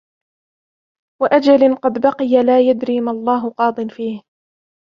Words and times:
وَأَجَلٍ 1.21 1.75
قَدْ 1.75 1.99
بَقِيَ 2.01 2.43
لَا 2.43 2.59
يَدْرِي 2.59 3.01
مَا 3.01 3.11
اللَّهُ 3.11 3.49
قَاضٍ 3.49 3.91
فِيهِ 3.91 4.21